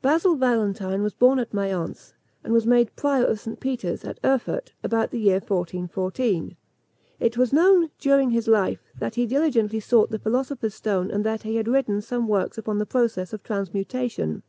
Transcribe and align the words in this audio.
Basil 0.00 0.36
Valentine 0.36 1.02
was 1.02 1.12
born 1.12 1.38
at 1.38 1.52
Mayence, 1.52 2.14
and 2.42 2.54
was 2.54 2.66
made 2.66 2.96
prior 2.96 3.24
of 3.26 3.38
St. 3.38 3.60
Peter's, 3.60 4.04
at 4.06 4.18
Erfurt, 4.24 4.72
about 4.82 5.10
the 5.10 5.20
year 5.20 5.34
1414. 5.34 6.56
It 7.20 7.36
was 7.36 7.52
known, 7.52 7.90
during 7.98 8.30
his 8.30 8.48
life, 8.48 8.80
that 8.98 9.16
he 9.16 9.26
diligently 9.26 9.80
sought 9.80 10.08
the 10.10 10.18
philosopher's 10.18 10.72
stone, 10.74 11.10
and 11.10 11.24
that 11.26 11.42
he 11.42 11.56
had 11.56 11.68
written 11.68 12.00
some 12.00 12.26
works 12.26 12.56
upon 12.56 12.78
the 12.78 12.86
process 12.86 13.34
of 13.34 13.42
transmutation. 13.42 14.42